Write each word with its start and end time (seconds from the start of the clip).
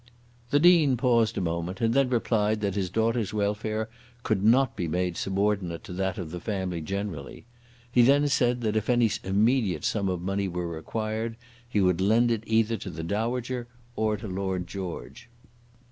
The 0.49 0.59
Dean 0.59 0.97
paused 0.97 1.37
a 1.37 1.41
moment, 1.41 1.79
and 1.79 1.93
then 1.93 2.09
replied 2.09 2.61
that 2.61 2.73
his 2.73 2.89
daughter's 2.89 3.35
welfare 3.35 3.87
could 4.23 4.43
not 4.43 4.75
be 4.75 4.87
made 4.87 5.15
subordinate 5.15 5.83
to 5.83 5.93
that 5.93 6.17
of 6.17 6.31
the 6.31 6.39
family 6.39 6.81
generally. 6.81 7.45
He 7.91 8.01
then 8.01 8.27
said 8.27 8.61
that 8.61 8.75
if 8.75 8.89
any 8.89 9.11
immediate 9.23 9.83
sum 9.85 10.09
of 10.09 10.19
money 10.19 10.47
were 10.47 10.67
required 10.67 11.35
he 11.69 11.81
would 11.81 12.01
lend 12.01 12.31
it 12.31 12.43
either 12.47 12.77
to 12.77 12.89
the 12.89 13.03
dowager 13.03 13.67
or 13.95 14.17
to 14.17 14.27
Lord 14.27 14.65
George. 14.65 15.29